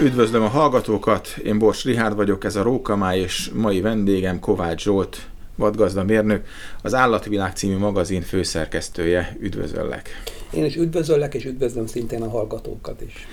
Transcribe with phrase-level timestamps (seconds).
[0.00, 5.28] Üdvözlöm a hallgatókat, én Bors Rihárd vagyok, ez a Rókamály, és mai vendégem Kovács Zsolt,
[5.56, 6.46] vadgazda mérnök,
[6.82, 9.36] az Állatvilág című magazin főszerkesztője.
[9.40, 10.22] Üdvözöllek!
[10.50, 13.26] Én is üdvözöllek, és üdvözlöm szintén a hallgatókat is.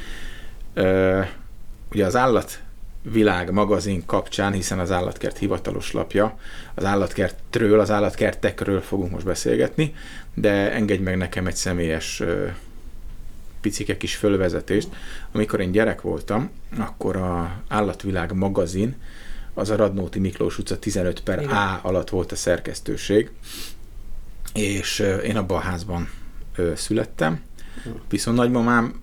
[0.73, 1.21] Ö,
[1.91, 6.37] ugye az Állatvilág magazin kapcsán, hiszen az Állatkert hivatalos lapja,
[6.75, 9.93] az állatkertről, az állatkertekről fogunk most beszélgetni,
[10.33, 12.23] de engedj meg nekem egy személyes
[13.65, 14.87] picike kis fölvezetést.
[15.31, 18.95] Amikor én gyerek voltam, akkor a Állatvilág magazin,
[19.53, 21.51] az a Radnóti Miklós utca 15 per Igen.
[21.51, 23.31] A alatt volt a szerkesztőség,
[24.53, 26.09] és én abban a házban
[26.75, 27.41] születtem,
[28.09, 29.01] viszont nagymamám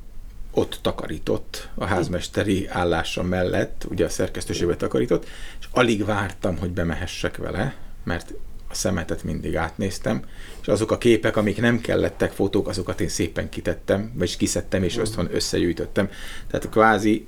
[0.51, 5.27] ott takarított a házmesteri állása mellett, ugye a szerkesztőségbe takarított,
[5.61, 7.75] és alig vártam, hogy bemehessek vele,
[8.05, 8.35] mert
[8.73, 10.23] a szemetet mindig átnéztem,
[10.61, 14.97] és azok a képek, amik nem kellettek fotók, azokat én szépen kitettem, vagy kiszedtem, és
[14.97, 16.11] össze, összegyűjtöttem.
[16.51, 17.27] Tehát kvázi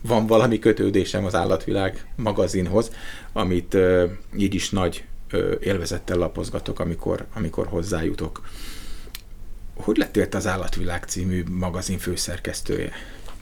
[0.00, 2.90] van valami kötődésem az állatvilág magazinhoz,
[3.32, 8.40] amit uh, így is nagy uh, élvezettel lapozgatok, amikor, amikor hozzájutok.
[9.74, 12.92] Hogy lettél az Állatvilág című magazin főszerkesztője?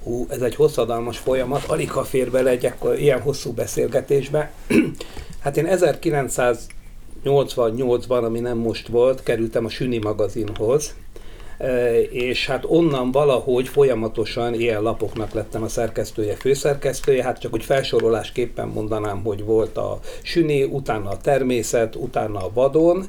[0.02, 4.52] Hú, ez egy hosszadalmas folyamat, alig ha fér bele egy ilyen hosszú beszélgetésbe.
[5.42, 6.66] hát én 1900
[7.24, 10.94] 88-ban, ami nem most volt, kerültem a Süni magazinhoz,
[11.58, 17.64] e, és hát onnan valahogy folyamatosan ilyen lapoknak lettem a szerkesztője, főszerkesztője, hát csak hogy
[17.64, 23.06] felsorolásképpen mondanám, hogy volt a Süni, utána a Természet, utána a Vadon,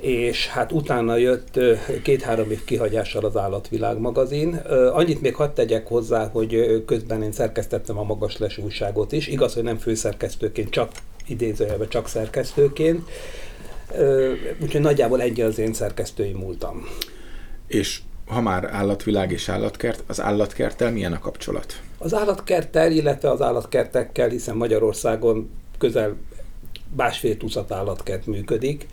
[0.00, 1.60] és hát utána jött
[2.02, 4.54] két-három év kihagyással az Állatvilág magazin.
[4.92, 9.26] Annyit még hadd tegyek hozzá, hogy közben én szerkesztettem a Magasles újságot is.
[9.26, 10.90] Igaz, hogy nem főszerkesztőként, csak
[11.26, 13.10] idézőjelben csak szerkesztőként.
[14.62, 16.88] Úgyhogy nagyjából egy az én szerkesztői múltam.
[17.66, 21.80] És ha már állatvilág és állatkert, az állatkerttel milyen a kapcsolat?
[21.98, 26.16] Az állatkerttel, illetve az állatkertekkel, hiszen Magyarországon közel
[26.96, 28.86] másfél tucat állatkert működik.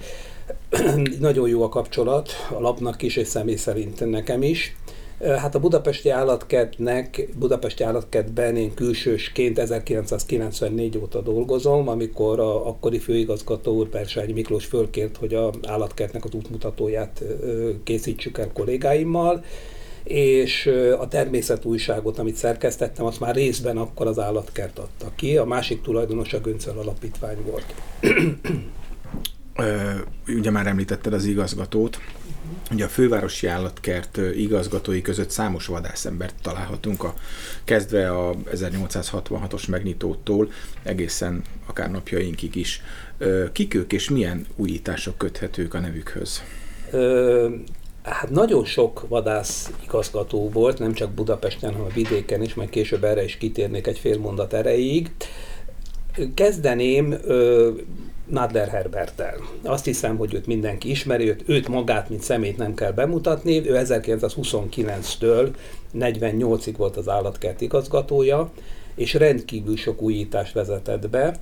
[1.20, 4.76] Nagyon jó a kapcsolat, a lapnak is, és személy szerint nekem is.
[5.24, 13.76] Hát a budapesti állatkertnek, budapesti állatkertben én külsősként 1994 óta dolgozom, amikor a akkori főigazgató
[13.76, 17.24] úr Persányi Miklós fölkért, hogy a állatkertnek az útmutatóját
[17.84, 19.44] készítsük el kollégáimmal,
[20.04, 25.82] és a természetújságot, amit szerkesztettem, azt már részben akkor az állatkert adta ki, a másik
[25.82, 27.74] tulajdonos a Göncel Alapítvány volt.
[30.28, 32.00] Ugye már említetted az igazgatót,
[32.72, 37.14] Ugye a fővárosi állatkert igazgatói között számos vadászembert találhatunk, a,
[37.64, 40.52] kezdve a 1866-os megnyitótól
[40.84, 42.82] egészen akár napjainkig is.
[43.52, 46.44] Kik ők és milyen újítások köthetők a nevükhöz?
[46.92, 47.50] Ö,
[48.04, 53.04] hát nagyon sok vadász igazgató volt, nem csak Budapesten, hanem a vidéken is, majd később
[53.04, 55.12] erre is kitérnék egy fél mondat erejéig.
[56.34, 57.16] Kezdeném
[58.32, 59.36] Nadler Herbertel.
[59.64, 63.70] Azt hiszem, hogy őt mindenki ismeri, őt, őt magát, mint szemét nem kell bemutatni.
[63.70, 65.50] Ő 1929-től
[65.94, 68.52] 48-ig volt az állatkert igazgatója,
[68.96, 71.38] és rendkívül sok újítást vezetett be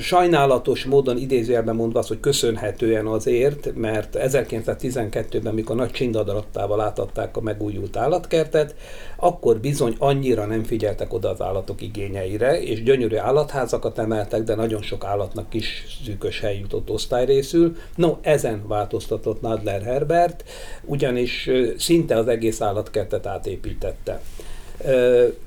[0.00, 7.40] sajnálatos módon idézőjelben mondva az, hogy köszönhetően azért, mert 1912-ben, mikor nagy csindadarattával átadták a
[7.40, 8.74] megújult állatkertet,
[9.16, 14.82] akkor bizony annyira nem figyeltek oda az állatok igényeire, és gyönyörű állatházakat emeltek, de nagyon
[14.82, 17.76] sok állatnak is szűkös hely jutott osztályrészül.
[17.94, 20.44] No, ezen változtatott Nadler Herbert,
[20.84, 24.20] ugyanis szinte az egész állatkertet átépítette.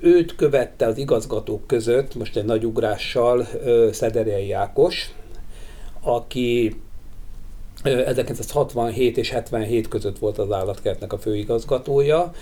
[0.00, 3.46] Őt követte az igazgatók között, most egy nagy ugrással,
[3.92, 5.14] Szederei Ákos,
[6.00, 6.80] aki
[7.82, 12.32] 1967 és 77 között volt az állatkertnek a főigazgatója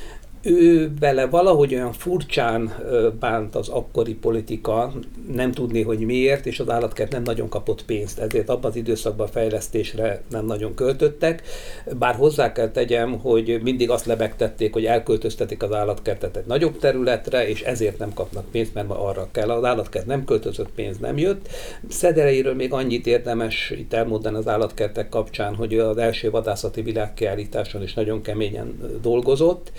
[0.43, 2.75] ő vele valahogy olyan furcsán
[3.21, 4.93] bánt az akkori politika,
[5.33, 9.27] nem tudni, hogy miért, és az állatkert nem nagyon kapott pénzt, ezért abban az időszakban
[9.27, 11.43] fejlesztésre nem nagyon költöttek.
[11.99, 17.49] Bár hozzá kell tegyem, hogy mindig azt lebegtették, hogy elköltöztetik az állatkertet egy nagyobb területre,
[17.49, 19.51] és ezért nem kapnak pénzt, mert ma arra kell.
[19.51, 21.49] Az állatkert nem költözött, pénz nem jött.
[21.89, 27.95] Szedereiről még annyit érdemes itt elmondani az állatkertek kapcsán, hogy az első vadászati világkiállításon is
[27.95, 29.73] nagyon keményen dolgozott,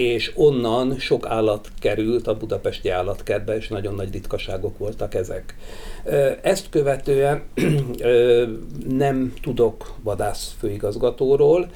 [0.00, 5.54] és onnan sok állat került a budapesti állatkertbe, és nagyon nagy ritkaságok voltak ezek.
[6.42, 7.42] Ezt követően
[8.88, 11.70] nem tudok vadász főigazgatóról,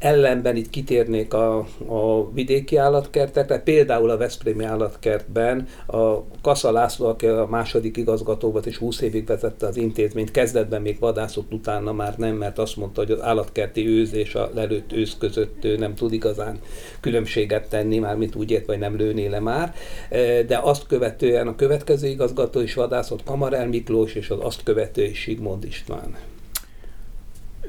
[0.00, 7.26] Ellenben itt kitérnék a, a vidéki állatkertekre, például a Veszprémi állatkertben a Kassa László, aki
[7.26, 12.14] a második igazgató volt és 20 évig vezette az intézményt, kezdetben még vadászott, utána már
[12.16, 15.94] nem, mert azt mondta, hogy az állatkerti őz és a lelőtt őz között ő nem
[15.94, 16.58] tud igazán
[17.00, 19.74] különbséget tenni, már mit úgy ért, vagy nem lőné le már,
[20.46, 25.18] de azt követően a következő igazgató is vadászott Kamarel Miklós, és az azt követő is
[25.18, 26.16] Sigmond István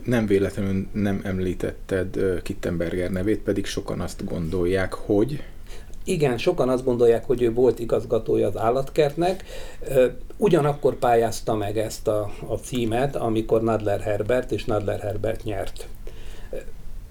[0.06, 5.44] nem véletlenül nem említetted Kittenberger nevét, pedig sokan azt gondolják, hogy
[6.04, 9.44] igen, sokan azt gondolják, hogy ő volt igazgatója az állatkertnek.
[10.38, 15.88] Ugyanakkor pályázta meg ezt a, a címet, amikor Nadler Herbert és Nadler Herbert nyert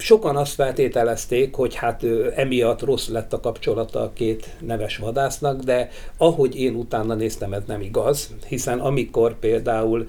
[0.01, 2.05] sokan azt feltételezték, hogy hát
[2.35, 7.63] emiatt rossz lett a kapcsolata a két neves vadásznak, de ahogy én utána néztem, ez
[7.67, 10.07] nem igaz, hiszen amikor például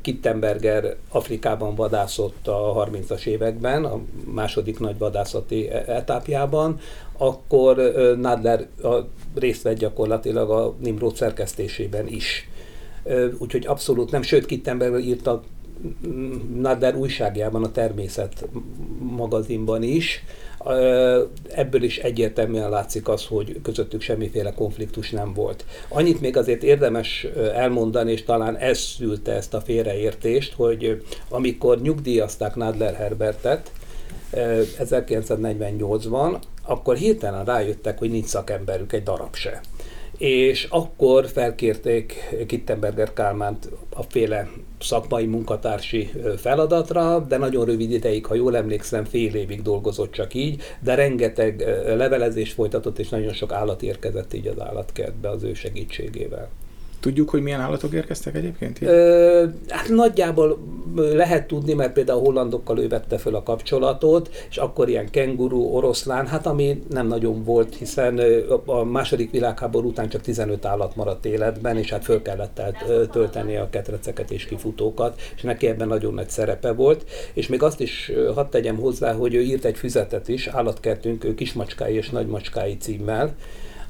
[0.00, 6.78] Kittenberger Afrikában vadászott a 30-as években, a második nagy vadászati e-, etapjában,
[7.18, 7.76] akkor
[8.20, 8.66] Nadler
[9.34, 12.48] részt vett gyakorlatilag a Nimrod szerkesztésében is.
[13.38, 15.42] Úgyhogy abszolút nem, sőt Kittenberger írta
[16.54, 18.48] Nader újságjában, a Természet
[18.98, 20.24] magazinban is.
[21.48, 25.64] Ebből is egyértelműen látszik az, hogy közöttük semmiféle konfliktus nem volt.
[25.88, 32.54] Annyit még azért érdemes elmondani, és talán ez szülte ezt a félreértést, hogy amikor nyugdíjazták
[32.54, 33.72] Nadler Herbertet
[34.32, 36.36] 1948-ban,
[36.66, 39.60] akkor hirtelen rájöttek, hogy nincs szakemberük egy darab se
[40.18, 44.48] és akkor felkérték Kittenberger Kálmánt a féle
[44.80, 50.62] szakmai munkatársi feladatra, de nagyon rövid ideig, ha jól emlékszem, fél évig dolgozott csak így,
[50.80, 56.50] de rengeteg levelezés folytatott, és nagyon sok állat érkezett így az állatkertbe az ő segítségével.
[57.04, 58.82] Tudjuk, hogy milyen állatok érkeztek egyébként?
[58.82, 60.58] Ö, hát nagyjából
[60.94, 65.62] lehet tudni, mert például a hollandokkal ő vette föl a kapcsolatot, és akkor ilyen kenguru,
[65.62, 68.20] oroszlán, hát ami nem nagyon volt, hiszen
[68.64, 72.60] a második világháború után csak 15 állat maradt életben, és hát föl kellett
[73.12, 77.04] tölteni a ketreceket és kifutókat, és neki ebben nagyon nagy szerepe volt.
[77.32, 81.94] És még azt is hadd tegyem hozzá, hogy ő írt egy füzetet is, állatkertünk kismacskái
[81.94, 83.34] és nagymacskái címmel,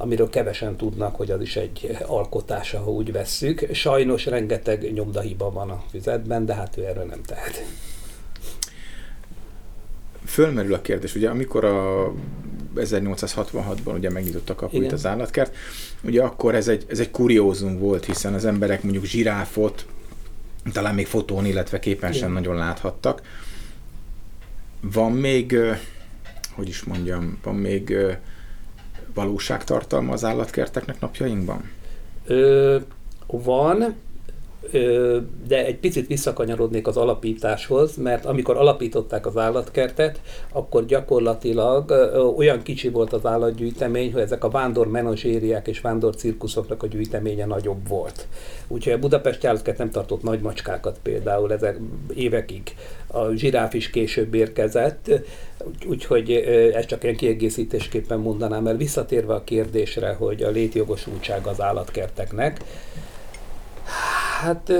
[0.04, 3.68] amiről kevesen tudnak, hogy az is egy alkotása, ha úgy vesszük.
[3.72, 7.64] Sajnos rengeteg nyomdahiba van a füzetben, de hát ő erről nem tehet.
[10.26, 12.12] Fölmerül a kérdés, ugye amikor a
[12.76, 15.56] 1866-ban ugye megnyitott a kapuit az állatkert,
[16.02, 19.86] ugye akkor ez egy, ez egy kuriózum volt, hiszen az emberek mondjuk zsiráfot,
[20.72, 23.22] talán még fotón, illetve képen sem nagyon láthattak.
[24.80, 25.56] Van még,
[26.54, 27.96] hogy is mondjam, van még
[29.14, 31.70] valóságtartalma az állatkerteknek napjainkban?
[32.26, 32.78] Ö,
[33.26, 33.94] van,
[35.48, 40.20] de egy picit visszakanyarodnék az alapításhoz, mert amikor alapították az állatkertet,
[40.52, 41.90] akkor gyakorlatilag
[42.36, 47.46] olyan kicsi volt az állatgyűjtemény, hogy ezek a vándor menazsériák és vándor cirkuszoknak a gyűjteménye
[47.46, 48.26] nagyobb volt.
[48.68, 51.78] Úgyhogy a Budapesti állatkert nem tartott nagy macskákat például ezek
[52.14, 52.62] évekig.
[53.06, 55.10] A zsiráf is később érkezett,
[55.86, 56.30] úgyhogy
[56.74, 58.76] ezt csak ilyen kiegészítésképpen mondanám el.
[58.76, 62.60] Visszatérve a kérdésre, hogy a létjogosultság az állatkerteknek,
[64.44, 64.72] Hát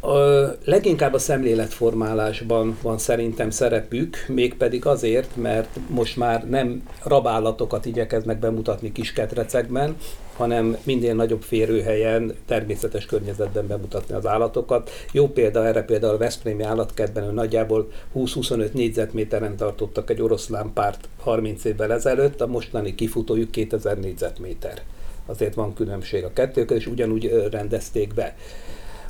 [0.00, 0.16] a,
[0.64, 8.92] leginkább a szemléletformálásban van szerintem szerepük, mégpedig azért, mert most már nem rabállatokat igyekeznek bemutatni
[8.92, 9.96] kis ketrecekben,
[10.36, 14.90] hanem minden nagyobb férőhelyen, természetes környezetben bemutatni az állatokat.
[15.12, 21.08] Jó példa erre például a Veszprémi állatkertben, hogy nagyjából 20-25 négyzetméteren tartottak egy oroszlán párt
[21.22, 24.82] 30 évvel ezelőtt, a mostani kifutójuk 2000 négyzetméter
[25.30, 28.36] azért van különbség a kettő és ugyanúgy rendezték be.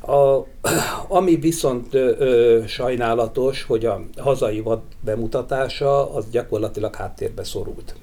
[0.03, 0.47] A,
[1.19, 7.95] ami viszont ö, ö, sajnálatos, hogy a hazai vad bemutatása az gyakorlatilag háttérbe szorult.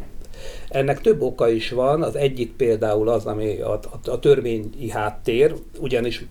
[0.69, 5.55] Ennek több oka is van, az egyik például az, ami a, a, a törvényi háttér,
[5.79, 6.25] ugyanis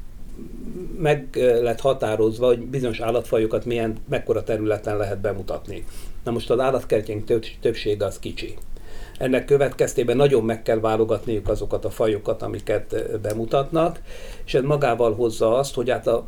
[0.99, 1.29] meg
[1.61, 5.85] lett határozva, hogy bizonyos állatfajokat milyen, mekkora területen lehet bemutatni.
[6.25, 7.25] Na most az állatkertjénk
[7.61, 8.55] többsége az kicsi.
[9.19, 14.01] Ennek következtében nagyon meg kell válogatniuk azokat a fajokat, amiket bemutatnak,
[14.45, 16.27] és ez magával hozza azt, hogy hát a,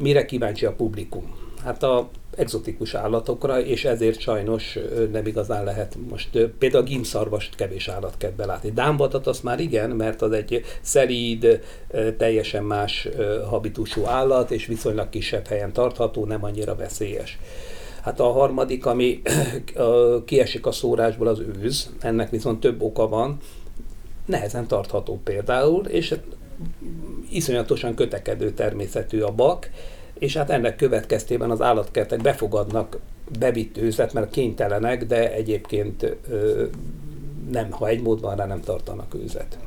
[0.00, 1.42] mire kíváncsi a publikum.
[1.64, 4.78] Hát a exotikus állatokra, és ezért sajnos
[5.12, 8.70] nem igazán lehet most például a gímszarvast kevés állatkertbe látni.
[8.70, 11.60] Dámbatat azt már igen, mert az egy szelíd,
[12.16, 13.08] teljesen más
[13.48, 17.38] habitusú állat, és viszonylag kisebb helyen tartható, nem annyira veszélyes.
[18.04, 19.22] Hát a harmadik, ami
[20.24, 21.90] kiesik a szórásból, az őz.
[22.00, 23.38] Ennek viszont több oka van.
[24.26, 26.14] Nehezen tartható például, és
[27.30, 29.70] iszonyatosan kötekedő természetű a bak,
[30.18, 32.98] és hát ennek következtében az állatkertek befogadnak
[33.38, 36.16] bevitt őzet, mert kénytelenek, de egyébként
[37.50, 39.58] nem, ha egy mód van rá, nem tartanak őzet.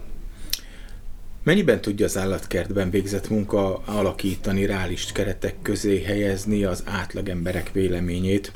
[1.47, 8.51] Mennyiben tudja az állatkertben végzett munka alakítani, reális keretek közé helyezni az átlagemberek véleményét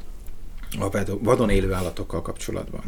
[0.80, 2.82] a vadon élő állatokkal kapcsolatban?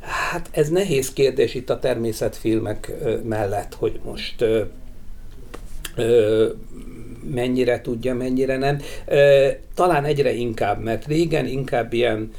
[0.00, 2.92] Hát ez nehéz kérdés itt a természetfilmek
[3.24, 4.62] mellett, hogy most ö,
[5.96, 6.48] ö,
[7.30, 8.80] mennyire tudja, mennyire nem.
[9.06, 12.32] Ö, talán egyre inkább, mert régen inkább ilyen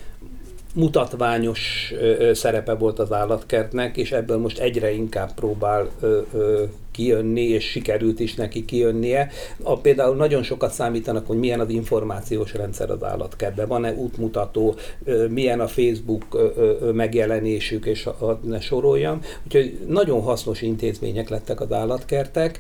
[0.77, 1.93] mutatványos
[2.33, 5.89] szerepe volt az állatkertnek, és ebből most egyre inkább próbál
[6.91, 9.29] kijönni, és sikerült is neki kijönnie.
[9.63, 14.75] A, például nagyon sokat számítanak, hogy milyen az információs rendszer az állatkertben, van-e útmutató,
[15.29, 16.51] milyen a Facebook
[16.93, 18.09] megjelenésük, és
[18.43, 19.21] ne soroljam.
[19.45, 22.59] Úgyhogy nagyon hasznos intézmények lettek az állatkertek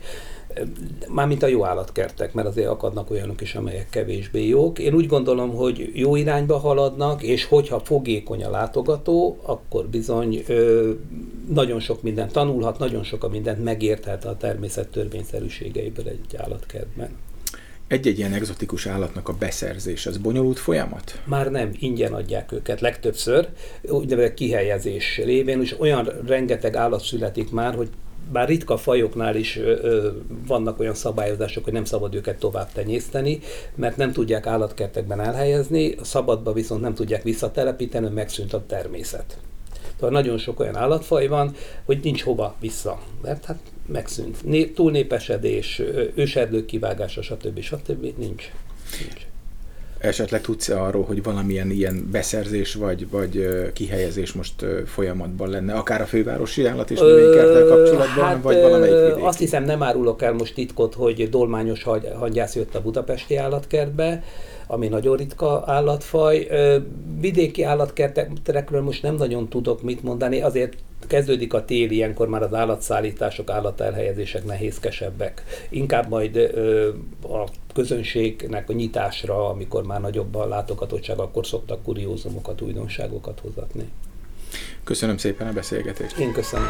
[1.07, 4.79] mármint a jó állatkertek, mert azért akadnak olyanok is, amelyek kevésbé jók.
[4.79, 10.91] Én úgy gondolom, hogy jó irányba haladnak, és hogyha fogékony a látogató, akkor bizony ö,
[11.53, 17.09] nagyon sok mindent tanulhat, nagyon sok a mindent megérthet a természet törvényszerűségeiből egy állatkertben.
[17.87, 21.21] Egy-egy ilyen egzotikus állatnak a beszerzés, az bonyolult folyamat?
[21.25, 23.47] Már nem, ingyen adják őket legtöbbször,
[23.81, 27.89] úgynevezett kihelyezés révén, és olyan rengeteg állat születik már, hogy
[28.31, 30.09] bár ritka fajoknál is ö,
[30.47, 33.39] vannak olyan szabályozások, hogy nem szabad őket tovább tenyészteni,
[33.75, 39.37] mert nem tudják állatkertekben elhelyezni, szabadba viszont nem tudják visszatelepíteni, megszűnt a természet.
[39.99, 41.55] Tehát nagyon sok olyan állatfaj van,
[41.85, 44.43] hogy nincs hova vissza, mert hát megszűnt.
[44.43, 45.81] Né, túlnépesedés,
[46.15, 47.59] őserdők kivágása, stb.
[47.59, 48.13] stb.
[48.17, 48.51] nincs.
[48.99, 49.26] nincs.
[49.99, 56.05] Esetleg tudsz-e arról, hogy valamilyen ilyen beszerzés vagy, vagy kihelyezés most folyamatban lenne, akár a
[56.05, 59.21] fővárosi állat és növénykerttel kapcsolatban, hát, vagy valamelyik vidéki?
[59.21, 61.85] Azt hiszem nem árulok el most titkot, hogy dolmányos
[62.19, 64.23] hangyász jött a budapesti állatkertbe,
[64.67, 66.47] ami nagyon ritka állatfaj.
[67.19, 72.53] Vidéki állatkertekről most nem nagyon tudok mit mondani, azért kezdődik a tél, ilyenkor már az
[72.53, 75.43] állatszállítások, állatelhelyezések nehézkesebbek.
[75.69, 76.89] Inkább majd ö,
[77.21, 83.89] a közönségnek a nyitásra, amikor már nagyobb a látogatottság, akkor szoktak kuriózumokat, újdonságokat hozatni.
[84.83, 86.17] Köszönöm szépen a beszélgetést.
[86.17, 86.67] Én köszönöm.